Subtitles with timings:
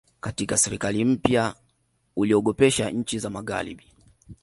[0.19, 1.55] katika serikali mpya
[2.15, 3.83] uliogopesha nchi za magharibi